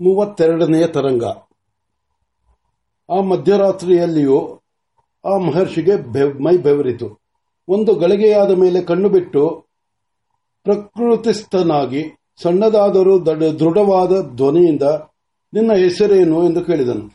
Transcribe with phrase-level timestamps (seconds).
[0.00, 1.24] ಮೂವತ್ತೆರಡನೆಯ ತರಂಗ.
[3.10, 4.60] ಆ ಮಧ್ಯರಾತ್ರಿಯಲ್ಲಿಯೂ
[5.24, 5.94] ಆ ಮಹರ್ಷಿಗೆ
[6.42, 7.20] ಮೈ ಬೆವರಿತು.
[7.68, 9.66] ಒಂದು ಗಳಿಗೆಯಾದ ಮೇಲೆ ಕಣ್ಣು ಬಿಟ್ಟು
[10.64, 12.02] ಪ್ರಕೃತಿಸ್ಥನಾಗಿ
[12.42, 13.18] ಸಣ್ಣದಾದರೂ
[13.58, 14.82] ದೃಢವಾದ ಧ್ವನಿಯಿಂದ
[15.52, 17.06] ನಿನ್ನ ಹೆಸರೇನು ಎಂದು ಕೇಳಿದನು.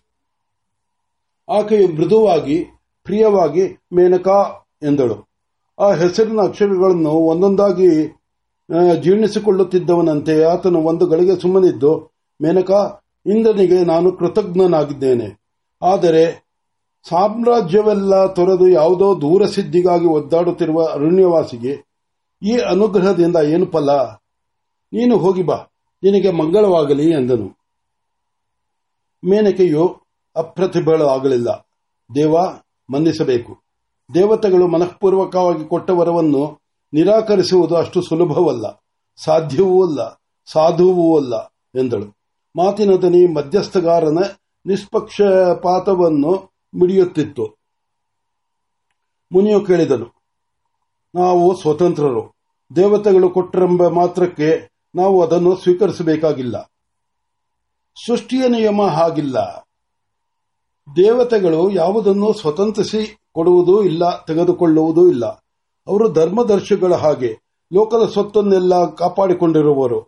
[1.49, 2.63] ಆಕೆಯು ಮೃದುವಾಗಿ,
[3.03, 5.29] ಪ್ರಿಯವಾಗಿ ಮೇನಕಾ ಎಂದಳು.
[5.79, 8.07] ಆ ಹೆಸರಿನ ಅಕ್ಷರಗಳನ್ನು ಒಂದೊಂದಾಗಿ
[9.03, 12.79] ಜೀರ್ಣಿಸಿಕೊಳ್ಳುತ್ತಿದ್ದವನಂತೆ ಆತನು ಒಂದು ಗಳಿಗೆ ಸುಮ್ಮನಿದ್ದು ಮೇನಕಾ,
[13.25, 15.27] ಇಂದ್ರನಿಗೆ ನಾನು ಕೃತಜ್ಞನಾಗಿದ್ದೇನೆ.
[15.81, 16.23] ಆದರೆ
[17.09, 21.73] ಸಾಮ್ರಾಜ್ಯವೆಲ್ಲ ತೊರೆದು ಯಾವುದೋ ದೂರ ಸಿದ್ಧಿಗಾಗಿ ಒದ್ದಾಡುತ್ತಿರುವ ಅರಣ್ಯವಾಸಿಗೆ
[22.41, 23.89] ಈ ಅನುಗ್ರಹದಿಂದ ಏನು ಫಲ?
[24.93, 25.57] ನೀನು ಹೋಗಿ ಬಾ,
[26.03, 27.47] ನಿನಗೆ ಮಂಗಳವಾಗಲಿ ಎಂದನು.
[29.23, 29.85] ಮೇನಕೆಯು
[30.35, 31.49] ಅಪ್ರತಿಭಳು ಆಗಲಿಲ್ಲ
[32.15, 32.35] ದೇವ,
[32.89, 33.53] ಮನ್ನಿಸಬೇಕು.
[34.13, 36.43] ದೇವತೆಗಳು ಮನಃಪೂರ್ವಕವಾಗಿ ಕೊಟ್ಟ ವರವನ್ನು
[36.93, 38.65] ನಿರಾಕರಿಸುವುದು ಅಷ್ಟು ಸುಲಭವಲ್ಲ.
[39.23, 40.01] ಸಾಧ್ಯವೂ ಅಲ್ಲ,
[40.45, 41.35] ಸಾಧುವೂ ಅಲ್ಲ,
[41.75, 42.24] ಎಂದಳು.
[42.55, 44.19] ಮಾತಿನ ದನಿ ಮಧ್ಯಸ್ಥಗಾರನ
[44.65, 47.45] ನಿಷ್ಪಕ್ಷಪಾತವನ್ನು ಮಿಡಿಯುತ್ತಿತ್ತು.
[49.31, 50.07] ಮುನಿಯು ಕೇಳಿದನು,
[51.15, 52.35] ನಾವು ಸ್ವತಂತ್ರರು,
[52.75, 56.71] ದೇವತೆಗಳು ಕೊಟ್ಟರೆಂಬ ಮಾತ್ರಕ್ಕೆ ನಾವು ಅದನ್ನು ಸ್ವೀಕರಿಸಬೇಕಾಗಿಲ್ಲ.
[58.07, 59.37] ಸೃಷ್ಟಿಯ ನಿಯಮ ಹಾಗಿಲ್ಲ.
[60.87, 65.25] ದೇವತೆಗಳು ಯಾವುದನ್ನು ಸ್ವತಂತ್ರಿಸಿ ಕೊಡುವುದೂ ಇಲ್ಲ, ತೆಗೆದುಕೊಳ್ಳುವುದೂ ಇಲ್ಲ.
[65.87, 67.37] ಅವರು ಧರ್ಮದರ್ಶಿಗಳ ಹಾಗೆ
[67.73, 69.99] ಲೋಕದ ಸ್ವತ್ತನ್ನೆಲ್ಲ ಕಾಪಾಡಿಕೊಂಡಿರುವರು.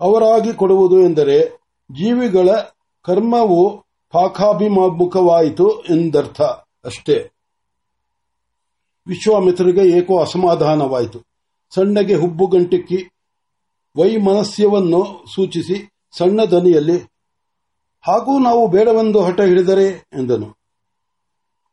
[0.00, 1.59] ಅವರಾಗಿ ಕೊಡುವುದು ಎಂದರೆ
[1.98, 2.48] ಜೀವಿಗಳ
[3.02, 3.78] ಕರ್ಮವು
[4.12, 6.42] ಪಾಕಾಭಿಮುಖವಾಯಿತು ಎಂದರ್ಥ
[6.84, 7.30] ಅಷ್ಟೇ.
[9.06, 11.20] ವಿಶ್ವಾಮಿತ್ರರಿಗೆ ಏಕೋ ಅಸಮಾಧಾನವಾಯಿತು.
[11.74, 13.10] ಸಣ್ಣಗೆ ಹುಬ್ಬುಗಂಟಿಕ್ಕಿ
[13.96, 16.98] ವೈಮನಸ್ಯವನ್ನು ಸೂಚಿಸಿ ಸಣ್ಣ ದನಿಯಲ್ಲಿ,
[18.06, 19.88] ಹಾಗೂ ನಾವು ಬೇಡವೆಂದು ಹಠ ಹಿಡಿದರೆ?
[19.88, 20.46] ಎಂದನು.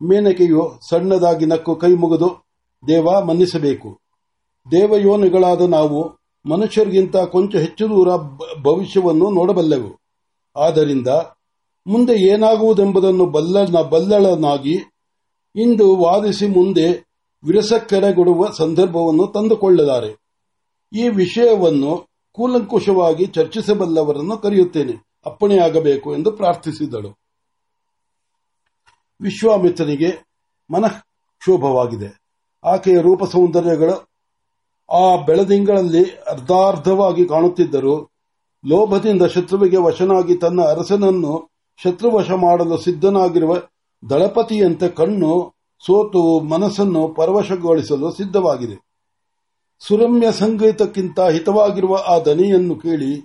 [0.08, 2.46] ಮೇನಕೆಯು ಸಣ್ಣದಾಗಿ ನಕ್ಕು ಕೈ ಮುಗಿದು,
[2.88, 4.00] ದೇವ ಮನ್ನಿಸಬೇಕು.
[4.72, 6.18] ದೇವಯೋನಿಗಳಾದ ನಾವು
[6.50, 8.16] ಮನುಷ್ಯರಿಗಿಂತ ಕೊಂಚ ಹೆಚ್ಚು ದೂರ
[8.62, 10.07] ಭವಿಷ್ಯವನ್ನು ನೋಡಬಲ್ಲೆವು.
[10.58, 11.08] ಆದ್ದರಿಂದ
[11.88, 14.76] ಮುಂದೆ ಏನಾಗುವುದೆಂಬುದನ್ನು ಬಲ್ಲಳನಾಗಿ
[15.56, 17.08] ಇಂದು ವಾದಿಸಿ ಮುಂದೆ
[17.44, 20.12] ವಿರಸಕ್ಕೆರೆಗೊಡುವ ಸಂದರ್ಭವನ್ನು ತಂದುಕೊಳ್ಳಲಾರೆ.
[20.94, 25.22] ಈ ವಿಷಯವನ್ನು ಕೂಲಂಕುಷವಾಗಿ ಚರ್ಚಿಸಬಲ್ಲವರನ್ನು ಕರೆಯುತ್ತೇನೆ.
[25.26, 27.10] ಅಪ್ಪಣೆಯಾಗಬೇಕು ಎಂದು ಪ್ರಾರ್ಥಿಸಿದಳು.
[29.22, 30.26] ವಿಶ್ವಾಮಿತ್ರನಿಗೆ
[30.74, 32.20] ಮನಃಕ್ಷೋಭವಾಗಿದೆ.
[32.64, 34.08] ಆಕೆಯ ರೂಪ ಸೌಂದರ್ಯಗಳು
[34.90, 38.17] ಆ ಬೆಳದಿಂಗಳಲ್ಲಿ ಅರ್ಧಾರ್ಧವಾಗಿ ಕಾಣುತ್ತಿದ್ದರು
[38.66, 41.50] ಲೋಭದಿಂದ ಶತ್ರುವಿಗೆ ವಶನಾಗಿ ತನ್ನ ಅರಸನನ್ನು
[41.84, 43.56] ಶತ್ರುವಶ ಮಾಡಲು ಸಿದ್ಧನಾಗಿರುವ
[44.10, 45.54] ದಳಪತಿಯಂತೆ ಕಣ್ಣು,
[45.86, 48.88] ಸೋತು, ಮನಸ್ಸನ್ನು ಪರವಶಗೊಳಿಸಲು ಸಿದ್ಧವಾಗಿದೆ.
[49.80, 53.22] ಸುರಮ್ಯ ಸಂಗೀತಕ್ಕಿಂತ ಹಿತವಾಗಿರುವ ಆ ದನಿಯನ್ನು ಕೇಳಿ,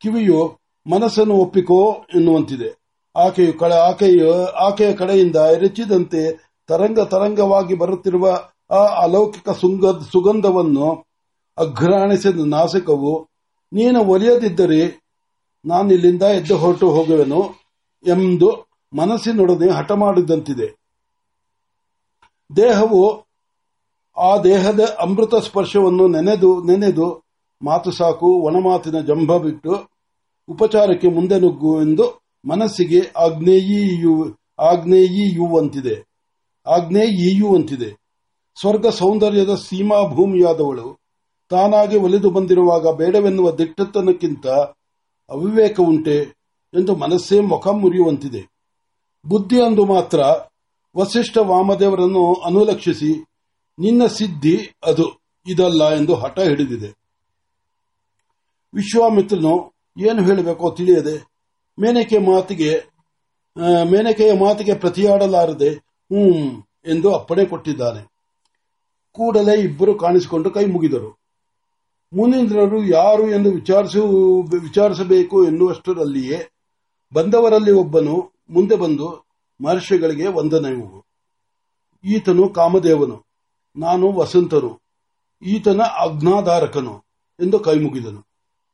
[0.00, 2.80] ಕಿವಿಯು ಮನಸ್ಸನ್ನು ಒಪ್ಪಿಕೋ ಎನ್ನುವಂತಿದೆ.
[3.16, 8.40] ಆಕೆಯು ಕಳೆ, ಆಕೆಯ ಆಕೆಯ ಕಡೆಯಿಂದ ಎರಚಿದಂತೆ ತರಂಗ ತರಂಗವಾಗಿ ಬರುತ್ತಿರುವ
[8.70, 9.50] ಆ ಅಲೌಕಿಕ
[10.12, 11.06] ಸುಗಂಧವನ್ನು
[11.58, 13.29] ಅಘ್ರಾಣಿಸಿದ ನಾಸಿಕವು
[13.72, 15.10] ನೀನು ಒಲಿಯದಿದ್ದರೆ
[15.64, 17.54] ನಾನು ಇಲ್ಲಿಂದ ಎದ್ದು ಹೊರಟು ಹೋಗುವೆನು
[18.06, 20.76] ಎಂದು ಮನಸ್ಸಿನೊಡನೆ ಹಠ ಮಾಡಿದಂತಿದೆ.
[22.56, 23.26] ದೇಹವು
[24.16, 27.22] ಆ ದೇಹದ ಅಮೃತ ಸ್ಪರ್ಶವನ್ನು ನೆನೆದು ನೆನೆದು
[27.62, 29.88] ಮಾತು ಸಾಕು ಒಣಮಾತಿನ ಜಂಭ ಬಿಟ್ಟು
[30.48, 36.08] ಉಪಚಾರಕ್ಕೆ ಮುಂದೆ ನುಗ್ಗು ಎಂದು ಮನಸ್ಸಿಗೆ ಆಗ್ನೇಯಿಯುವಂತಿದೆ.
[36.66, 37.96] ಆಗ್ನೇಯಿಯುವಂತಿದೆ.
[38.60, 41.00] ಸ್ವರ್ಗ ಸೌಂದರ್ಯದ ಸೀಮಾ ಭೂಮಿಯಾದವಳು
[41.50, 44.46] ತಾನಾಗಿ ಒಲಿದು ಬಂದಿರುವಾಗ ಬೇಡವೆನ್ನುವ ದಿಟ್ಟತನಕ್ಕಿಂತ
[45.30, 46.16] ಅವಿವೇಕ ಉಂಟೆ
[46.74, 48.50] ಎಂದು ಮನಸ್ಸೇ ಮುಖ ಮುರಿಯುವಂತಿದೆ.
[49.26, 50.20] ಬುದ್ಧಿ ಅಂದು ಮಾತ್ರ
[50.96, 53.24] ವಸಿಷ್ಠ ವಾಮದೇವರನ್ನು ಅನುಲಕ್ಷಿಸಿ,
[53.78, 56.86] ನಿನ್ನ ಸಿದ್ಧಿ ಅದು, ಇದಲ್ಲ ಎಂದು ಹಠ ಹಿಡಿದಿದೆ.
[58.74, 61.28] ವಿಶ್ವಾಮಿತ್ರನು ಏನು ಹೇಳಬೇಕೋ ತಿಳಿಯದೆ
[61.78, 62.90] ಮೇನಕೆ ಮಾತಿಗೆ
[63.90, 68.02] ಮೇನಕೆಯ ಮಾತಿಗೆ ಪ್ರತಿಯಾಡಲಾರದೆ, ಹ್ಮ್, ಎಂದು ಅಪ್ಪಣೆ ಕೊಟ್ಟಿದ್ದಾನೆ.
[69.12, 71.19] ಕೂಡಲೇ ಇಬ್ಬರು ಕಾಣಿಸಿಕೊಂಡು ಕೈ ಮುಗಿದರು.
[72.12, 73.50] ಮುನೀಂದ್ರರು ಯಾರು ಎಂದು
[74.42, 76.48] ವಿಚಾರಿಸಬೇಕು ಎನ್ನುವಷ್ಟರಲ್ಲಿಯೇ
[77.14, 79.26] ಬಂದವರಲ್ಲಿ ಒಬ್ಬನು ಮುಂದೆ ಬಂದು
[79.64, 81.04] ಮಹರ್ಷಿಗಳಿಗೆ ವಂದನೆಯು
[82.04, 83.24] ಈತನು ಕಾಮದೇವನು,
[83.76, 84.80] ನಾನು ವಸಂತನು
[85.42, 87.04] ಈತನ ಅಜ್ಞಾಧಾರಕನು
[87.40, 88.22] ಎಂದು ಕೈಮುಗಿದನು.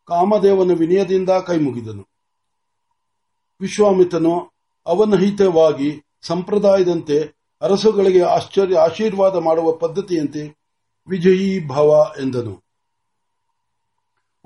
[0.07, 2.09] ಕಾಮದೇವನ ವಿನಯದಿಂದ ಕೈಮುಗಿದನು.
[3.61, 4.53] ವಿಶ್ವಾಮಿತನು
[4.87, 10.57] ಅವನಹಿತವಾಗಿ ಸಂಪ್ರದಾಯದಂತೆ ಅರಸುಗಳಿಗೆ ಆಶ್ಚರ್ಯ, ಆಶೀರ್ವಾದ ಮಾಡುವ ಪದ್ಧತಿಯಂತೆ
[11.09, 12.66] ವಿಜಯೀ ಭವ ಎಂದನು.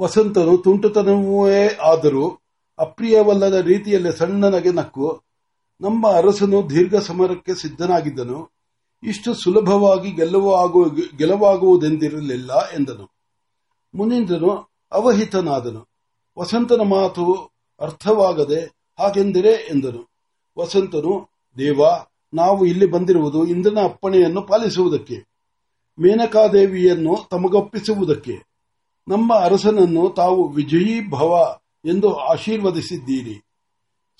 [0.00, 2.38] ವಸಂತನು ತುಂಟುತನವೇ ಆದರೂ
[2.78, 5.22] ಅಪ್ರಿಯವಲ್ಲದ ರೀತಿಯಲ್ಲಿ ಸಣ್ಣನಗೆ ನಕ್ಕು.
[5.80, 8.50] ನಮ್ಮ ಅರಸನು ದೀರ್ಘ ಸಮರಕ್ಕೆ ಸಿದ್ಧನಾಗಿದ್ದನು.
[9.02, 10.10] ಇಷ್ಟು ಸುಲಭವಾಗಿ
[11.16, 13.14] ಗೆಲುವಾಗುವುದೆಂದಿರಲಿಲ್ಲ ಎಂದನು.
[13.94, 15.88] ಮುನೀಂದ್ರನು ಅವಹಿತನಾದನು.
[16.38, 17.32] ವಸಂತನ ಮಾತು
[17.80, 18.60] ಅರ್ಥವಾಗದೆ
[18.98, 20.10] ಹಾಗೆಂದಿರೇ ಎಂದನು.
[20.58, 21.80] ವಸಂತನು, ದೇವ,
[22.34, 25.26] ನಾವು ಇಲ್ಲಿ ಬಂದಿರುವುದು ಇಂದ್ರನ ಅಪ್ಪಣೆಯನ್ನು ಪಾಲಿಸುವುದಕ್ಕೆ,
[25.98, 28.49] ಮೇನಕಾದೇವಿಯನ್ನು ತಮಗೊಪ್ಪಿಸುವುದಕ್ಕೆ.
[29.10, 33.34] ನಮ್ಮ ಅರಸನನ್ನು ತಾವು ವಿಜಯೀ ಭವ ಎಂದು ಆಶೀರ್ವದಿಸಿದ್ದೀರಿ.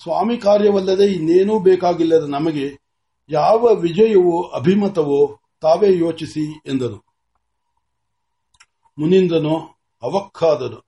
[0.03, 2.77] ಸ್ವಾಮಿ ಕಾರ್ಯವಲ್ಲದೆ ಇನ್ನೇನೂ ಬೇಕಾಗಿಲ್ಲದ ನಮಗೆ
[3.29, 7.05] ಯಾವ ವಿಜಯವೋ ಅಭಿಮತವೋ ತಾವೇ ಯೋಚಿಸಿ ಎಂದನು
[8.97, 9.57] ಮುನಿಂದನು
[10.01, 10.85] ಅವಕ್ಕಾದನು.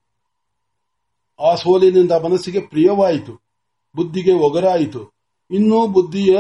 [1.44, 3.42] ಆ ಸೋಲಿನಿಂದ ಮನಸ್ಸಿಗೆ ಪ್ರಿಯವಾಯಿತು,
[3.96, 5.14] ಬುದ್ಧಿಗೆ ಒಗರಾಯಿತು.
[5.52, 6.40] ಇನ್ನೂ ಬುದ್ಧಿಯ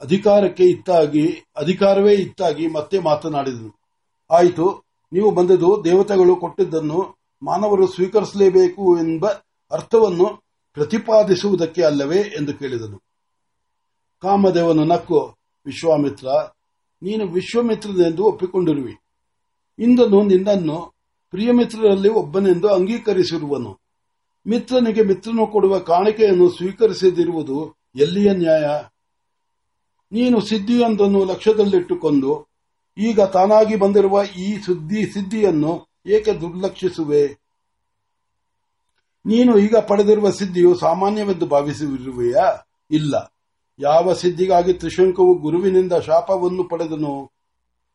[0.00, 3.80] ಅಧಿಕಾರಕ್ಕೆ ಇತ್ತಾಗಿ, ಅಧಿಕಾರವೇ ಇತ್ತಾಗಿ ಮತ್ತೆ ಮಾತನಾಡಿದನು.
[4.30, 9.26] ಆಯಿತು ನೀವು ಬಂದದ್ದು ದೇವತೆಗಳು ಕೊಟ್ಟಿದ್ದನ್ನು ಮಾನವರು ಸ್ವೀಕರಿಸಲೇಬೇಕು ಎಂಬ
[9.70, 10.44] ಅರ್ಥವನ್ನು
[10.74, 12.98] ಪ್ರತಿಪಾದಿಸುವುದಕ್ಕೆ ಅಲ್ಲವೇ ಎಂದು ಕೇಳಿದನು.
[14.22, 16.28] ಕಾಮದೇವನು ನಕ್ಕು, ವಿಶ್ವಾಮಿತ್ರ,
[17.02, 18.96] ನೀನು ವಿಶ್ವಮಿತ್ರನೆಂದು ಒಪ್ಪಿಕೊಂಡಿರುವಿ.
[19.78, 20.94] ಇಂದನು ನಿನ್ನನ್ನು
[21.30, 23.80] ಪ್ರಿಯಮಿತ್ರರಲ್ಲಿ ಒಬ್ಬನೆಂದು ಅಂಗೀಕರಿಸಿರುವನು.
[24.46, 28.64] ಮಿತ್ರನಿಗೆ ಮಿತ್ರನು ಕೊಡುವ ಕಾಣಿಕೆಯನ್ನು ಸ್ವೀಕರಿಸದಿರುವುದು ಎಲ್ಲಿಯ ನ್ಯಾಯ?
[30.12, 32.47] ನೀನು ಸಿದ್ಧಿಯೊಂದನ್ನು ಲಕ್ಷ್ಯದಲ್ಲಿಟ್ಟುಕೊಂಡು
[32.98, 37.38] ಈಗ ತಾನಾಗಿ ಬಂದಿರುವ ಈ ಸುದ್ದಿ ಸಿದ್ಧಿಯನ್ನು ಏಕೆ ದುರ್ಲಕ್ಷಿಸುವೆ?
[39.26, 43.34] ನೀನು ಈಗ ಪಡೆದಿರುವ ಸಿದ್ಧಿಯು ಸಾಮಾನ್ಯವೆಂದು ಭಾವಿಸಿರುವೆಯಾ ಇಲ್ಲ.
[43.78, 47.32] ಯಾವ ಸಿದ್ಧಿಗಾಗಿ ತ್ರಿಶಂಕವು ಗುರುವಿನಿಂದ ಶಾಪವನ್ನು ಪಡೆದನು?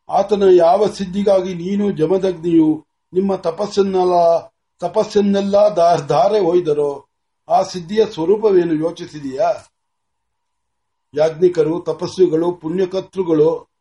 [0.09, 4.47] ಆತನ ಯಾವ ಸಿದ್ಧಿಗಾಗಿ ನೀನು ಜಮದಗ್ನಿಯು ನಿಮ್ಮ ತಪಸ್ಸನ್ನೆಲ್ಲ
[4.79, 5.75] ತಪಸ್ಸನ್ನೆಲ್ಲ
[6.07, 7.05] ಧಾರೆ ಒಯ್ದರೋ?
[7.49, 9.49] ಆ ಸಿದ್ಧಿಯ ಸ್ವರೂಪವೇನು ಯೋಚಿಸಿದೆಯಾ?
[11.13, 13.72] ಯಾಜ್ಞಿಕರು ತಪಸ್ಸುಗಳು ಪುಣ್ಯಕರ್ತೃಗಳು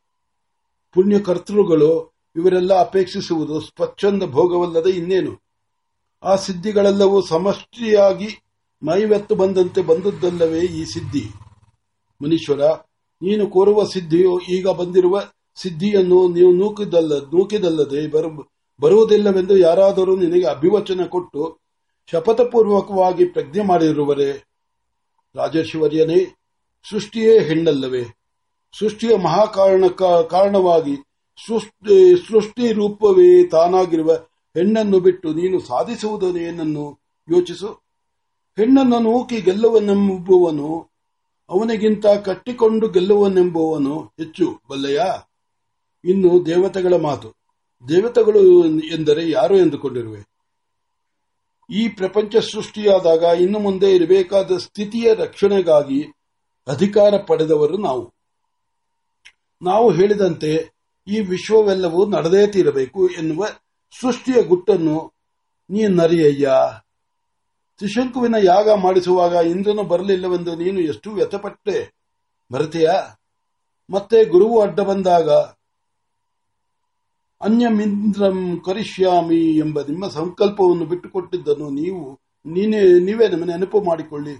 [0.94, 1.90] ಪುಣ್ಯಕರ್ತೃಗಳು
[2.36, 5.32] ಇವರೆಲ್ಲ ಅಪೇಕ್ಷಿಸುವುದು ಸ್ವಚ್ಛಂದ ಭೋಗವಲ್ಲದೆ ಇನ್ನೇನು?
[6.22, 8.28] ಆ ಸಿದ್ಧಿಗಳೆಲ್ಲವೂ ಸಮಷ್ಟಿಯಾಗಿ
[8.82, 11.24] ಮೈವೆತ್ತು ಬಂದಂತೆ ಬಂದದ್ದಲ್ಲವೇ ಈ ಸಿದ್ಧಿ?
[12.20, 12.62] ಮುನೀಶ್ವರ,
[13.22, 15.16] ನೀನು ಕೋರುವ ಸಿದ್ಧಿಯು ಈಗ ಬಂದಿರುವ
[15.56, 18.00] ಸಿದ್ಧಿಯನ್ನು ನೀವು ನೂಕಿದಲ್ಲ ನೂಕಿದಲ್ಲದೆ
[18.80, 21.42] ಬರುವುದಿಲ್ಲವೆಂದು ಯಾರಾದರೂ ನಿನಗೆ ಅಭಿವಚನ ಕೊಟ್ಟು
[22.10, 24.30] ಶಪಥಪೂರ್ವಕವಾಗಿ ಪ್ರಜ್ಞೆ ಮಾಡಿರುವರೆ
[25.34, 26.20] ರಾಜೇಶ್ವರ್ಯನೇ,
[26.90, 28.21] ಸೃಷ್ಟಿಯೇ ಹೆಣ್ಣಲ್ಲವೇ?
[28.78, 29.86] ಸೃಷ್ಟಿಯ ಮಹಾಕಾರಣ
[30.30, 30.96] ಕಾರಣವಾಗಿ
[32.30, 34.12] ಸೃಷ್ಟಿ ರೂಪವೇ ತಾನಾಗಿರುವ
[34.54, 37.00] ಹೆಣ್ಣನ್ನು ಬಿಟ್ಟು ನೀನು ಸಾಧಿಸುವುದನ್ನೇನನ್ನು
[37.32, 37.68] ಯೋಚಿಸು.
[38.56, 40.90] ಹೆಣ್ಣನ್ನು ನೂಕಿ ಗೆಲ್ಲುವನೆಂಬುವನು,
[41.50, 45.00] ಅವನಿಗಿಂತ ಕಟ್ಟಿಕೊಂಡು ಗೆಲ್ಲುವನೆಂಬುವನು ಹೆಚ್ಚು ಬಲ್ಲಯ?
[46.04, 47.28] ಇನ್ನು ದೇವತೆಗಳ ಮಾತು.
[47.88, 50.22] ದೇವತೆಗಳು ಎಂದರೆ ಯಾರು ಎಂದುಕೊಂಡಿರುವೆ?
[51.70, 56.00] ಈ ಪ್ರಪಂಚ ಸೃಷ್ಟಿಯಾದಾಗ ಇನ್ನು ಮುಂದೆ ಇರಬೇಕಾದ ಸ್ಥಿತಿಯ ರಕ್ಷಣೆಗಾಗಿ
[56.68, 58.21] ಅಧಿಕಾರ ಪಡೆದವರು ನಾವು.
[59.62, 60.52] ನಾವು ಹೇಳಿದಂತೆ
[61.06, 63.46] ಈ ವಿಶ್ವವೆಲ್ಲವೂ ನಡೆದೇ ತೀರಬೇಕು ಎನ್ನುವ
[64.00, 64.96] ಸೃಷ್ಟಿಯ ಗುಟ್ಟನ್ನು
[65.70, 66.50] ನೀನರಿಯಯ್ಯ
[67.78, 71.76] ತ್ರಿಶಂಕುವಿನ ಯಾಗ ಮಾಡಿಸುವಾಗ ಇಂದ್ರನು ಬರಲಿಲ್ಲವೆಂದು ನೀನು ಎಷ್ಟು ವ್ಯಥಪಟ್ಟೆ.
[72.50, 72.90] ಬರತೀಯ
[73.90, 75.28] ಮತ್ತೆ ಗುರುವು ಅಡ್ಡ ಬಂದಾಗ,
[77.40, 82.02] ಅನ್ಯಮಿಂದ್ರಂ ಕರಿಷ್ಯಾಮಿ ಎಂಬ ನಿಮ್ಮ ಸಂಕಲ್ಪವನ್ನು ಬಿಟ್ಟುಕೊಟ್ಟಿದ್ದನ್ನು ನೀವು
[83.06, 84.34] ನೀವೇ ನೆನಪು ಮಾಡಿಕೊಳ್ಳಿ.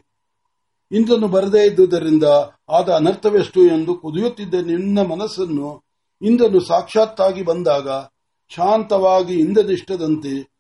[0.93, 2.25] ಇಂದ್ರನು ಬರದೇ ಇದ್ದುದರಿಂದ
[2.69, 5.83] ಆದ ಅನರ್ಥವೆಷ್ಟು ಎಂದು ಕುದಿಯುತ್ತಿದ್ದ ನಿನ್ನ ಮನಸ್ಸನ್ನು
[6.23, 7.89] ಇಂದ್ರನು ಸಾಕ್ಷಾತ್ತಾಗಿ ಬಂದಾಗ
[8.49, 10.53] ಶಾಂತವಾಗಿ ಇಂದ್ರನಿಷ್ಠದಂತೆ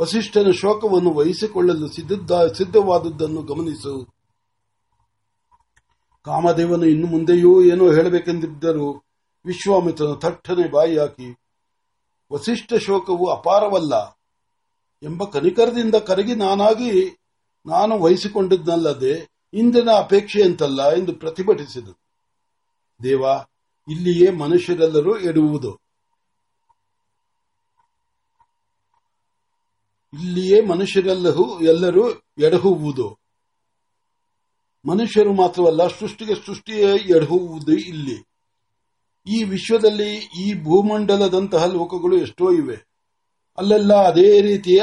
[0.00, 4.12] ವಸಿಷ್ಠನ ಶೋಕವನ್ನು ವಹಿಸಿಕೊಳ್ಳಲು ಸಿದ್ಧವಾದದ್ದನ್ನು ಗಮನಿಸು.
[6.24, 8.92] ಕಾಮದೇವನು ಇನ್ನು ಮುಂದೆಯೂ ಏನೋ ಹೇಳಬೇಕೆಂದಿದ್ದರೂ
[9.44, 11.38] ವಿಶ್ವಾಮಿತ್ರನು ಥಟ್ಟನೆ ಬಾಯಿ ಹಾಕಿ
[12.32, 14.18] ವಸಿಷ್ಠ ಶೋಕವು ಅಪಾರವಲ್ಲ
[15.02, 17.18] ಎಂಬ ಕನಿಕರದಿಂದ ಕರಗಿ ನಾನಾಗಿ
[17.66, 22.00] ನಾನು ವಹಿಸಿಕೊಂಡಿದ್ದಲ್ಲದೆ ಇಂದಿನ ಅಪೇಕ್ಷೆಯಂತಲ್ಲ ಎಂದು ಪ್ರತಿಭಟಿಸಿದರು.
[23.02, 23.22] ದೇವ,
[23.88, 25.82] ಇಲ್ಲಿಯೇ ಮನುಷ್ಯರೆಲ್ಲರೂ ಎಡುವುದು
[30.20, 33.18] ಇಲ್ಲಿಯೇ ಮನುಷ್ಯರೆಲ್ಲರೂ, ಎಲ್ಲರೂ ಎಡಹುವುದು.
[34.84, 38.28] ಮನುಷ್ಯರು ಮಾತ್ರವಲ್ಲ, ಸೃಷ್ಟಿಗೆ ಸೃಷ್ಟಿಯೇ ಎಡಹುವುದು ಇಲ್ಲಿ.
[39.26, 42.76] ಈ ವಿಶ್ವದಲ್ಲಿ ಈ ಭೂಮಂಡಲದಂತಹ ಲೋಕಗಳು ಎಷ್ಟೋ ಇವೆ.
[43.58, 44.82] ಅಲ್ಲೆಲ್ಲ ಅದೇ ರೀತಿಯ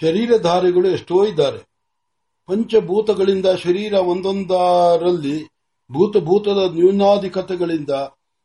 [0.00, 1.69] ಶರೀರಧಾರಿಗಳು ಎಷ್ಟೋ ಇದ್ದಾರೆ.
[2.50, 5.46] ಪಂಚಭೂತಗಳಿಂದ ಶರೀರ ಒಂದೊಂದರಲ್ಲಿ,
[5.92, 7.90] ಭೂತಭೂತದ ನ್ಯೂನಾಧಿಕತೆಗಳಿಂದ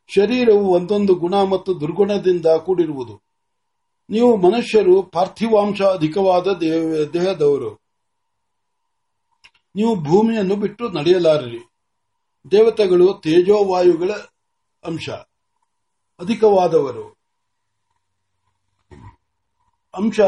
[0.08, 3.22] ಶರೀರವು ಒಂದೊಂದು ಗುಣ ಮತ್ತು ದುರ್ಗುಣದಿಂದ ಕೂಡಿರುವುದು.
[4.10, 6.48] ನೀವು ಮನುಷ್ಯರು ಪಾರ್ಥಿವಾಂಶ ಅಧಿಕವಾದ
[7.14, 7.80] ದೇಹದವರು.
[9.76, 11.60] ನೀವು ಭೂಮಿಯನ್ನು ಬಿಟ್ಟು ನಡೆಯಲಾರಿರಿ.
[12.52, 14.12] ದೇವತೆಗಳು ತೇಜೋವಾಯುಗಳ
[14.86, 15.10] ಅಂಶ.
[16.20, 17.18] ಅಧಿಕವಾದವರು.
[19.98, 20.20] ಅಂಶ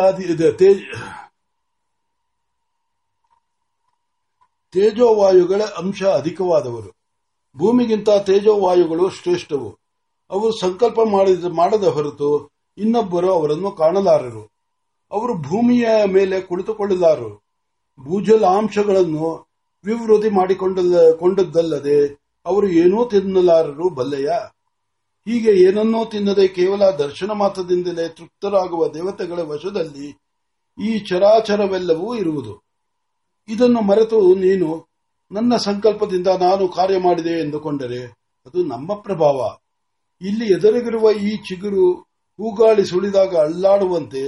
[4.71, 6.91] ತೇಜೋವಾಯುಗಳ ಅಂಶ ಅಧಿಕವಾದವರು.
[7.57, 9.77] ಭೂಮಿಗಿಂತ ತೇಜೋವಾಯುಗಳು ಶ್ರೇಷ್ಠವು.
[10.29, 11.00] ಅವರು ಸಂಕಲ್ಪ
[11.50, 14.51] ಮಾಡದ ಹೊರತು ಇನ್ನೊಬ್ಬರು ಅವರನ್ನು ಕಾಣಲಾರರು.
[15.12, 17.43] ಅವರು ಭೂಮಿಯ ಮೇಲೆ ಕುಳಿತುಕೊಳ್ಳಲಾರರು.
[18.03, 19.47] ಭೂಜಲಾಂಶಗಳನ್ನು
[19.86, 24.29] ವಿವೃದ್ಧಿ ಮಾಡಿಕೊಂಡದ್ದಲ್ಲದೆ ಅವರು ಏನೂ ತಿನ್ನಲಾರರು ಬಲ್ಲೆಯ?
[25.25, 30.17] ಹೀಗೆ ಏನನ್ನೂ ತಿನ್ನದೆ ಕೇವಲ ದರ್ಶನ ಮಾತ್ರದಿಂದಲೇ ತೃಪ್ತರಾಗುವ ದೇವತೆಗಳ ವಶದಲ್ಲಿ
[30.83, 32.66] ಈ ಚರಾಚರವೆಲ್ಲವೂ ಇರುವುದು.
[33.50, 34.70] ಇದನ್ನು ಮರೆತು ನೀನು
[35.32, 38.01] ನನ್ನ ಸಂಕಲ್ಪದಿಂದ ನಾನು ಕಾರ್ಯ ಮಾಡಿದೆ ಎಂದುಕೊಂಡರೆ
[38.46, 39.39] ಅದು ನಮ್ಮ ಪ್ರಭಾವ.
[40.22, 41.86] ಇಲ್ಲಿ ಎದುರಿಗಿರುವ ಈ ಚಿಗುರು
[42.39, 44.24] ಹೂಗಾಳಿ ಸುಳಿದಾಗ ಅಲ್ಲಾಡುವಂತೆ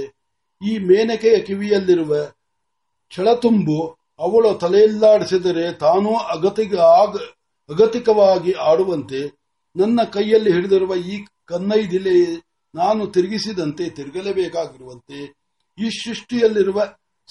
[0.62, 2.14] ಈ ಮೇನಕೆಯ ಕಿವಿಯಲ್ಲಿರುವ
[3.12, 3.78] ಛಳತುಂಬು
[4.18, 6.74] ಅವಳು ತಲೆಯಲ್ಲಾಡಿಸಿದರೆ ತಾನೂ ಅಗತಿಗ
[7.68, 9.20] ಅಗತಿಕವಾಗಿ ಆಡುವಂತೆ
[9.76, 12.16] ನನ್ನ ಕೈಯಲ್ಲಿ ಹಿಡಿದಿರುವ ಈ ಕನ್ನೈದಿಲೆ
[12.74, 15.18] ನಾನು ತಿರುಗಿಸಿದಂತೆ ತಿರುಗಲೇಬೇಕಾಗಿರುವಂತೆ
[15.78, 16.80] ಈ ಸೃಷ್ಟಿಯಲ್ಲಿರುವ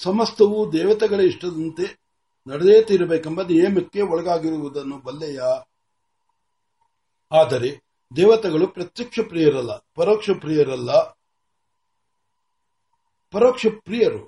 [0.02, 1.86] ಸಮಸ್ತವೂ ದೇವತೆಗಳ ಇಷ್ಟದಂತೆ
[2.48, 5.40] ನಡೆದೇ ತೀರಬೇಕೆಂಬ ನಿಯಮಕ್ಕೆ ಒಳಗಾಗಿರುವುದನ್ನು ಬಲ್ಲೆಯ?
[7.32, 7.70] ಆದರೆ
[8.16, 10.90] ದೇವತೆಗಳು ಪ್ರತ್ಯಕ್ಷ ಪ್ರಿಯರಲ್ಲ, ಪರೋಕ್ಷ ಪ್ರಿಯರಲ್ಲ.
[13.30, 14.22] ಪರೋಕ್ಷ ಪ್ರಿಯರು.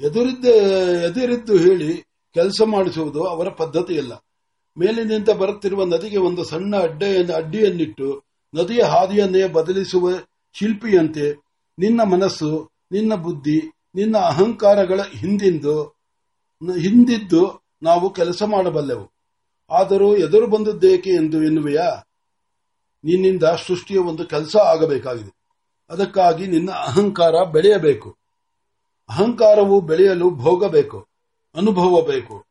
[0.00, 0.44] ಎದುರಿದ್ದ,
[1.08, 2.02] ಎದುರಿದ್ದು ಹೇಳಿ
[2.34, 4.12] ಕೆಲಸ ಮಾಡಿಸುವುದು ಅವರ ಪದ್ಧತಿಯಲ್ಲ.
[4.78, 8.24] ಮೇಲಿನಿಂದ ಬರುತ್ತಿರುವ ನದಿಗೆ ಒಂದು ಸಣ್ಣ ಅಡ್ಡೆಯನ್ನು ಅಡ್ಡಿಯನ್ನಿಟ್ಟು,
[8.54, 10.10] ನದಿಯ ಹಾದಿಯನ್ನೇ ಬದಲಿಸುವ
[10.52, 11.49] ಶಿಲ್ಪಿಯಂತೆ
[11.80, 15.82] ನಿನ್ನ ಮನಸ್ಸು, ನಿನ್ನ ಬುದ್ಧಿ, ನಿನ್ನ ಅಹಂಕಾರಗಳ ಹಿಂದಿಂದು,
[16.78, 19.12] ಹಿಂದಿದ್ದು ನಾವು ಕೆಲಸ ಮಾಡಬಲ್ಲೆವು.
[19.70, 22.06] ಆದರೂ ಎದುರು ಬಂದದ್ದೇಕೆ ಎಂದು ಎನ್ನುವೆಯಾ?
[23.04, 25.40] ನಿನ್ನಿಂದ ಸೃಷ್ಟಿಯ ಒಂದು ಕೆಲಸ ಆಗಬೇಕಾಗಿದೆ.
[25.90, 28.16] ಅದಕ್ಕಾಗಿ ನಿನ್ನ ಅಹಂಕಾರ ಬೆಳೆಯಬೇಕು.
[29.08, 31.08] ಅಹಂಕಾರವು ಬೆಳೆಯಲು ಭೋಗ ಬೇಕು
[31.54, 32.46] ಅನುಭವ ಬೇಕು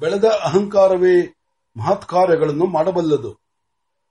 [0.00, 1.34] ಬೆಳೆದ ಅಹಂಕಾರವೇ
[1.76, 3.40] ಮಹತ್ಕಾರ್ಯಗಳನ್ನು ಮಾಡಬಲ್ಲದು.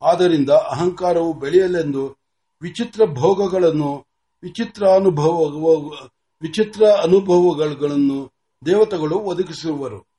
[0.01, 2.17] ಆದ್ದರಿಂದ ಅಹಂಕಾರವು ಬೆಳೆಯಲೆಂದು
[2.61, 4.08] ವಿಚಿತ್ರ ಭೋಗಗಳನ್ನು
[4.43, 5.45] ವಿಚಿತ್ರ ಅನುಭವ
[6.41, 8.31] ವಿಚಿತ್ರ ಅನುಭವಗಳನ್ನು
[8.65, 10.09] ದೇವತೆಗಳು ಒದಗಿಸುವರು.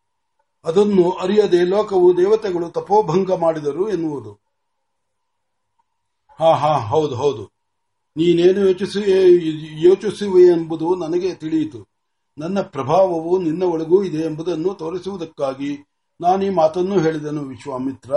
[0.65, 4.33] ಅದನ್ನು ಅರಿಯದೆ ಲೋಕವು ದೇವತೆಗಳು ತಪೋಭಂಗ ಮಾಡಿದರು ಎನ್ನುವುದು.
[6.39, 7.45] ಹಾ ಹಾ, ಹೌದು ಹೌದು.
[8.17, 9.01] ನೀನೇನು ಯೋಚಿಸಿ,
[9.89, 11.89] ಯೋಚಿಸುವೆ ಎಂಬುದು ನನಗೆ ತಿಳಿಯಿತು.
[12.39, 15.79] ನನ್ನ ಪ್ರಭಾವವು ನಿನ್ನ ಒಳಗೂ ಇದೆ ಎಂಬುದನ್ನು ತೋರಿಸುವುದಕ್ಕಾಗಿ
[16.21, 18.15] ನಾನು ಈ ಮಾತನ್ನು ಹೇಳಿದನು, ವಿಶ್ವಾಮಿತ್ರ.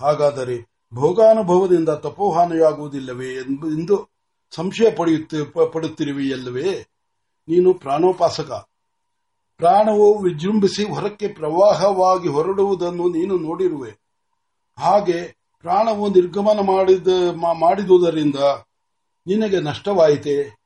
[0.00, 4.13] ಹಾಗಾದರೆ ಭೋಗಾನುಭವದಿಂದ ತಪೋಹಾನಿಯಾಗುವುದಿಲ್ಲವೇ ಎಂದು
[4.54, 6.86] ಸಂಶಯ ಪಡೆಯುತ್ತ ಪಡುತ್ತಿರುವೆಯಲ್ಲವೇ
[7.48, 8.50] ನೀನು ಪ್ರಾಣೋಪಾಸಕ.
[9.56, 13.94] ಪ್ರಾಣವು ವಿಜೃಂಭಿಸಿ ಹೊರಕ್ಕೆ ಪ್ರವಾಹವಾಗಿ ಹೊರಡುವುದನ್ನು ನೀನು ನೋಡಿರುವೆ.
[14.78, 17.08] ಹಾಗೆ ಪ್ರಾಣವು ನಿರ್ಗಮನ ಮಾಡಿದ
[17.54, 18.34] ಮಾಡಿದುದರಿಂದ
[19.26, 20.56] ನಿನಗೆ ನಷ್ಟವಾಯಿತೆ?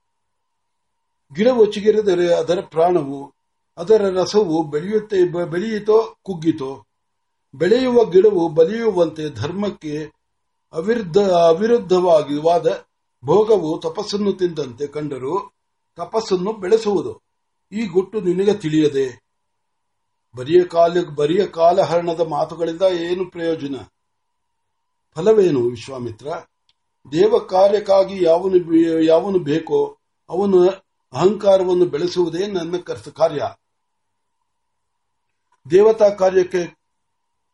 [1.34, 3.34] ಗಿಡ ಚಿಗಿರಿದರೆ ಅದರ ಪ್ರಾಣವು,
[3.78, 6.84] ಅದರ ರಸವು ಬೆಳೆಯುತ್ತೆ ಬೆಳೆಯಿತೋ, ಕುಗ್ಗಿತೋ?
[7.54, 10.10] ಬೆಳೆಯುವ ಗಿಡವು ಬಲಿಯುವಂತೆ ಧರ್ಮಕ್ಕೆ
[10.72, 12.87] ಅವಿರುದ್ಧ ಅವಿರುದ್ಧವಾಗಿವಾದ
[13.24, 15.52] ಭೋಗವು ತಪಸ್ಸನ್ನು ತಿಂದಂತೆ ಕಂಡರೂ
[15.96, 17.22] ತಪಸ್ಸನ್ನು ಬೆಳೆಸುವುದು.
[17.72, 19.28] ಈ ಗುಟ್ಟು ನಿನಗೆ ತಿಳಿಯದೆ.
[20.36, 23.74] ಬರಿಯ ಕಾಲ, ಬರಿಯ ಕಾಲಹರಣದ ಮಾತುಗಳಿಂದ ಏನು ಪ್ರಯೋಜನ?
[25.14, 26.26] ಫಲವೇನು ವಿಶ್ವಾಮಿತ್ರ?
[27.12, 29.98] ದೇವ ಕಾರ್ಯಕ್ಕಾಗಿ ಯಾವನು ಯಾವನು ಬೇಕೋ
[30.28, 30.68] ಅವನು
[31.12, 32.76] ಅಹಂಕಾರವನ್ನು ಬೆಳೆಸುವುದೇ ನನ್ನ
[33.16, 33.48] ಕಾರ್ಯ.
[35.70, 36.78] ದೇವತಾ ಕಾರ್ಯಕ್ಕೆ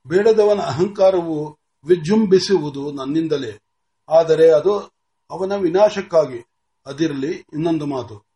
[0.07, 3.61] ಬೇಡದವನ ಅಹಂಕಾರವು ವಿಜೃಂಭಿಸುವುದು ನನ್ನಿಂದಲೇ.
[4.09, 4.94] ಆದರೆ ಅದು
[5.31, 6.47] ಅವನ ವಿನಾಶಕ್ಕಾಗಿ.
[6.87, 8.27] ಅದಿರಲಿ, ಇನ್ನೊಂದು ಮಾತು.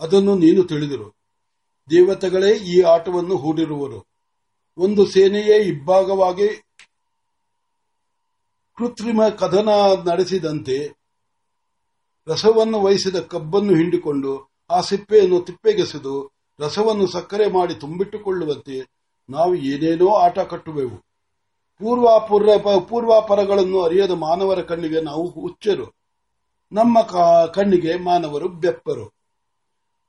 [0.00, 1.22] ಅದನ್ನು ನೀನು ತಿಳಿದಿರು.
[1.90, 4.06] ದೇವತೆಗಳೇ ಈ ಆಟವನ್ನು ಹೂಡಿರುವರು.
[4.76, 6.48] ಒಂದು ಸೇನೆಯೇ ಇಬ್ಬಾಗವಾಗಿ
[8.76, 9.68] ಕೃತ್ರಿಮ ಕದನ
[10.12, 11.02] ನಡೆಸಿದಂತೆ
[12.28, 18.88] ರಸವನ್ನು ವಹಿಸಿದ ಕಬ್ಬನ್ನು ಹಿಂಡಿಕೊಂಡು ಆ ಸಿಪ್ಪೆಯನ್ನು ತಿಪ್ಪೆಗೆಸೆದು ರಸವನ್ನು ಸಕ್ಕರೆ ಮಾಡಿ ತುಂಬಿಟ್ಟುಕೊಳ್ಳುವಂತೆ
[19.30, 20.96] ನಾವು ಏನೇನೋ ಆಟ ಕಟ್ಟುವೆವು.
[21.78, 26.01] ಪೂರ್ವಾಪುರ ಪೂರ್ವಾಪರಗಳನ್ನು ಅರಿಯದ ಮಾನವರ ಕಣ್ಣಿಗೆ ನಾವು ಹುಚ್ಚರು.
[26.72, 27.00] ನಮ್ಮ
[27.46, 29.06] ಕಣ್ಣಿಗೆ ಮಾನವರು ಬೆಪ್ಪರು.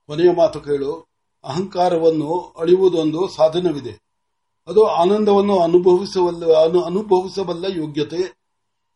[0.06, 1.08] ಕೊನೆಯ ಮಾತು ಕೇಳು.
[1.44, 4.02] ಅಹಂಕಾರವನ್ನು ಅಳಿಯುವುದೊಂದು ಸಾಧನವಿದೆ.
[4.66, 6.52] ಅದು ಆನಂದವನ್ನು ಅನುಭವಿಸಬಲ್ಲ
[6.84, 8.44] ಅನುಭವಿಸಬಲ್ಲ ಯೋಗ್ಯತೆ.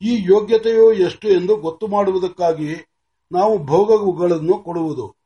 [0.02, 2.74] ಈ ಯೋಗ್ಯತೆಯು ಎಷ್ಟು ಎಂದು ಗೊತ್ತು ಮಾಡುವುದಕ್ಕಾಗಿ
[3.32, 5.16] ನಾವು ಭೋಗಗಳನ್ನು ಕೊಡುವುದು.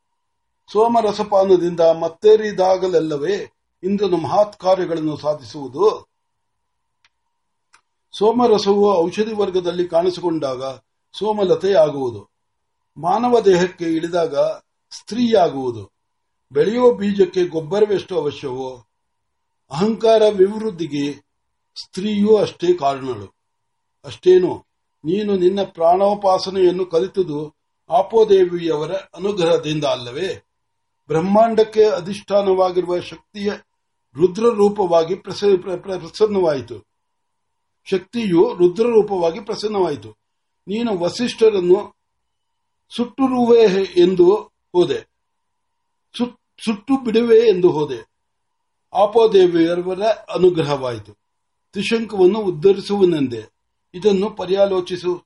[0.73, 6.09] ಸೋಮರಸಪಾನದಿಂದ ಮತ್ತೇರಿದಾಗಲೆಲ್ಲವೇ ಇಂದ್ರನ ಮಹತ್ ಕಾರ್ಯಗಳನ್ನು ಸಾಧಿಸುವುದು.
[8.13, 10.63] ಸೋಮರಸವು ಔಷಧಿ ವರ್ಗದಲ್ಲಿ ಕಾಣಿಸಿಕೊಂಡಾಗ
[11.13, 12.32] ಸೋಮಲತೆಯಾಗುವುದು.
[12.97, 14.37] ಮಾನವ ದೇಹಕ್ಕೆ ಇಳಿದಾಗ
[14.91, 15.93] ಸ್ತ್ರೀಯಾಗುವುದು.
[16.53, 18.87] ಬೆಳೆಯುವ ಬೀಜಕ್ಕೆ ಗೊಬ್ಬರವೆಷ್ಟು ಅವಶ್ಯವೋ,
[19.71, 21.13] ಅಹಂಕಾರ ವಿವೃದ್ಧಿಗೆ
[21.85, 23.35] ಸ್ತ್ರೀಯೂ ಅಷ್ಟೇ ಕಾರಣಳು.
[24.05, 24.67] ಅಷ್ಟೇನು,
[25.05, 27.55] ನೀನು ನಿನ್ನ ಪ್ರಾಣೋಪಾಸನೆಯನ್ನು ಕಲಿತುದು
[27.91, 30.43] ಆಪೋದೇವಿಯವರ ಅನುಗ್ರಹದಿಂದ ಅಲ್ಲವೇ?
[31.07, 33.53] ಬ್ರಹ್ಮಾಂಡಕ್ಕೆ ಅಧಿಷ್ಠಾನವಾಗಿರುವ ಶಕ್ತಿಯ
[34.17, 36.87] ರುದ್ರ ರೂಪವಾಗಿ ಪ್ರಸನ್ನವಾಯಿತು.
[37.85, 40.11] ಶಕ್ತಿಯು ರುದ್ರ ರೂಪವಾಗಿ ಪ್ರಸನ್ನವಾಯಿತು.
[40.67, 42.02] ನೀನು ವಸಿಷ್ಠರನ್ನು
[42.89, 44.35] ಸುಟ್ಟುರುವೆ ಎಂದು
[44.73, 45.13] ಹೋದೆ.
[46.65, 48.13] ಸುಟ್ಟು ಬಿಡುವೆ ಎಂದು ಹೋದೆ.
[48.95, 51.13] ಆಪೋದೇವಿಯವರ ಅನುಗ್ರಹವಾಯಿತು.
[51.73, 53.53] ತ್ರಿಶಂಕವನ್ನು ಉದ್ಧರಿಸುವನೆಂದೆ.
[53.95, 55.25] ಇದನ್ನು ಪರ್ಯಾಲೋಚಿಸು.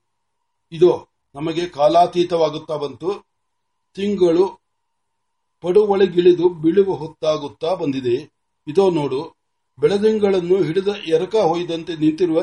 [0.71, 3.27] ಇದೋ, ನಮಗೆ ಕಾಲಾತೀತವಾಗುತ್ತಾ ಬಂತು.
[3.95, 4.61] ತಿಂಗಳು
[5.61, 8.33] ಪಡುವಳಿಗಿಳಿದು ಬೀಳುವ ಹೊತ್ತಾಗುತ್ತಾ ಬಂದಿದೆ.
[8.67, 9.35] ಇದೋ ನೋಡು,
[9.79, 12.41] ಬೆಳದಿಂಗಳನ್ನು ಹಿಡಿದ ಎರಕ ಹೊಯ್ದಂತೆ ನಿಂತಿರುವ,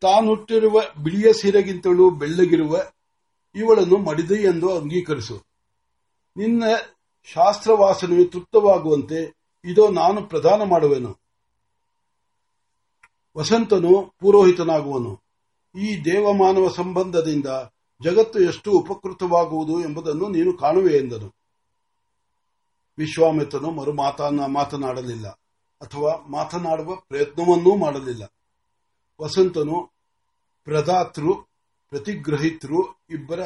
[0.00, 2.76] ತಾನುಟ್ಟಿರುವ ಬಿಳಿಯ ಸೀರೆಗಿಂತಲೂ ಬೆಳ್ಳಗಿರುವ
[3.54, 5.42] ಇವಳನ್ನು ಮಡಿದೆ ಎಂದು ಅಂಗೀಕರಿಸು.
[6.36, 6.64] ನಿನ್ನ
[7.24, 11.18] ಶಾಸ್ತ್ರವಾಸನೆಯು ತೃಪ್ತವಾಗುವಂತೆ ಇದೋ ನಾನು ಪ್ರದಾನ ಮಾಡುವೆನು.
[13.36, 15.22] ವಸಂತನು ಪುರೋಹಿತನಾಗುವನು.
[15.78, 17.46] ಈ ದೇವಮಾನವ ಸಂಬಂಧದಿಂದ
[18.04, 21.34] ಜಗತ್ತು ಎಷ್ಟು ಉಪಕೃತವಾಗುವುದು ಎಂಬುದನ್ನು ನೀನು ಕಾಣುವೆ ಎಂದನು.
[22.98, 23.92] ವಿಶ್ವಾಮಿತ್ರನು ಮರು
[24.48, 25.28] ಮಾತನಾಡಲಿಲ್ಲ
[25.80, 28.32] ಅಥವಾ ಮಾತನಾಡುವ ಪ್ರಯತ್ನವನ್ನೂ ಮಾಡಲಿಲ್ಲ.
[29.20, 29.92] ವಸಂತನು
[30.64, 31.22] ಪ್ರದಾತೃ
[31.90, 33.40] ಪ್ರತಿಗ್ರಹಿತರು ಇಬ್ಬರ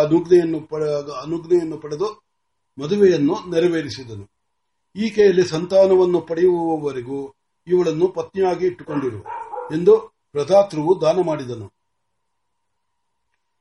[0.00, 0.68] ಅನುಜ್ಞೆಯನ್ನು
[1.12, 2.26] ಅನುಜ್ಞೆಯನ್ನು ಪಡೆದು
[2.78, 4.30] ಮದುವೆಯನ್ನು ನೆರವೇರಿಸಿದನು.
[4.96, 7.34] ಈಕೆಯಲ್ಲಿ ಸಂತಾನವನ್ನು ಪಡೆಯುವವರೆಗೂ
[7.66, 9.24] ಇವಳನ್ನು ಪತ್ನಿಯಾಗಿ ಇಟ್ಟುಕೊಂಡಿರು
[9.74, 11.72] ಎಂದು ಪ್ರದಾತೃವು ದಾನ ಮಾಡಿದನು.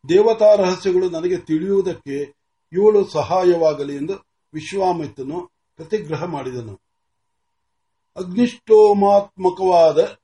[0.10, 2.36] ದೇವತಾ ರಹಸ್ಯಗಳು ನನಗೆ ತಿಳಿಯುವುದಕ್ಕೆ
[2.74, 4.14] ಇವಳು ಸಹಾಯವಾಗಲಿ ಎಂದು
[4.54, 6.82] ವಿಶ್ವಾಮಿತ್ರನು ಪ್ರತಿಗ್ರಹ ಮಾಡಿದನು.
[8.16, 10.18] ಅಗ್ನಿಷ್ಠೋಮಾತ್ಮಕವಾದ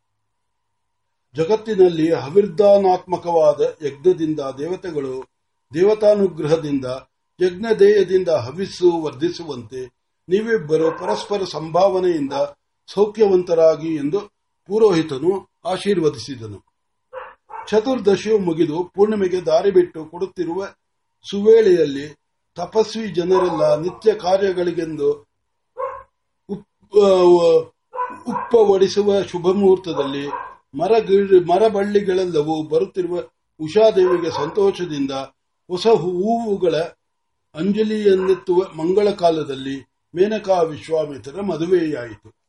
[1.35, 5.13] ಜಗತ್ತಿನಲ್ಲಿ ಹವಿರ್ದಾನಾತ್ಮಕವಾದ ಯಜ್ಞದಿಂದ ದೇವತೆಗಳು
[5.73, 6.85] ದೇವತಾನುಗ್ರಹದಿಂದ
[7.39, 9.81] ಯಜ್ಞದೇಯದಿಂದ ಹವಿಸ್ಸು ವರ್ಧಿಸುವಂತೆ
[10.29, 12.33] ನೀವಿಬ್ಬರು ಪರಸ್ಪರ ಸಂಭಾವನೆಯಿಂದ
[12.89, 14.19] ಸೌಖ್ಯವಂತರಾಗಿ ಎಂದು
[14.69, 15.31] ಪುರೋಹಿತನು
[15.65, 16.59] ಆಶೀರ್ವದಿಸಿದನು.
[17.67, 20.67] ಚತುರ್ದಶಿಯು ಮುಗಿದು ಪೂರ್ಣಿಮೆಗೆ ದಾರಿ ಬಿಟ್ಟು ಕೊಡುತ್ತಿರುವ
[21.27, 22.05] ಸುವೇಳೆಯಲ್ಲಿ
[22.57, 25.09] ತಪಸ್ವಿ ಜನರೆಲ್ಲ ನಿತ್ಯ ಕಾರ್ಯಗಳಿಗೆಂದು
[28.27, 30.25] ಉಪ್ಪವಡಿಸುವ ಶುಭ ಮುಹೂರ್ತದಲ್ಲಿ
[30.73, 30.91] ಮರ
[31.47, 33.19] ಮರಬಳ್ಳಿಗಳೆಲ್ಲವೂ ಬರುತ್ತಿರುವ
[33.59, 35.11] ಉಷಾದೇವಿಗೆ ಸಂತೋಷದಿಂದ
[35.69, 36.75] ಹೊಸ ಹೂವುಗಳ
[37.55, 39.77] ಅಂಜಲಿಯನ್ನೆತ್ತುವ ಮಂಗಳ ಕಾಲದಲ್ಲಿ
[40.15, 42.40] ಮೇನಕಾ ವಿಶ್ವಾಮಿತ್ರ ಮದುವೆಯಾಯಿತು.